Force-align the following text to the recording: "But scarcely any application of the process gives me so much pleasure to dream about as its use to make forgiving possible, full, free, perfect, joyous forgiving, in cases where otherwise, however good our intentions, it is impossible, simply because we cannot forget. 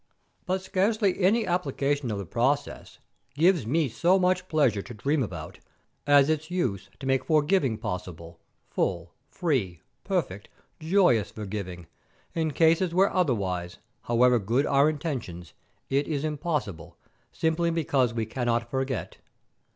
"But 0.47 0.63
scarcely 0.63 1.19
any 1.19 1.45
application 1.45 2.09
of 2.09 2.17
the 2.17 2.25
process 2.25 2.97
gives 3.35 3.67
me 3.67 3.87
so 3.87 4.17
much 4.17 4.47
pleasure 4.47 4.81
to 4.81 4.95
dream 4.95 5.21
about 5.21 5.59
as 6.07 6.27
its 6.27 6.49
use 6.49 6.89
to 6.99 7.05
make 7.05 7.23
forgiving 7.25 7.77
possible, 7.77 8.39
full, 8.67 9.13
free, 9.29 9.81
perfect, 10.03 10.49
joyous 10.79 11.29
forgiving, 11.29 11.85
in 12.33 12.49
cases 12.49 12.95
where 12.95 13.13
otherwise, 13.13 13.77
however 14.05 14.39
good 14.39 14.65
our 14.65 14.89
intentions, 14.89 15.53
it 15.87 16.07
is 16.07 16.23
impossible, 16.23 16.97
simply 17.31 17.69
because 17.69 18.11
we 18.11 18.25
cannot 18.25 18.71
forget. 18.71 19.17